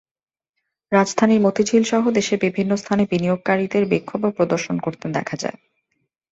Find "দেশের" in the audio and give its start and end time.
2.11-2.39